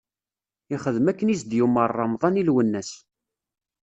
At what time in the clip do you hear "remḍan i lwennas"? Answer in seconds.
1.99-2.91